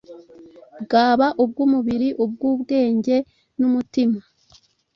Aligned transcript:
bwaba 0.83 1.27
ubw’umubiri 1.43 2.09
ubw’ubwenge 2.23 3.15
n’umutima. 3.59 4.19